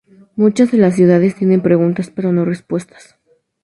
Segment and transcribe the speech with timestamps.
[0.35, 3.19] Muchas de las ciudades tienen preguntas pero no respuestas.